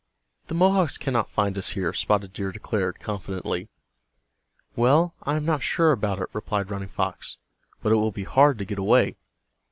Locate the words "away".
8.79-9.17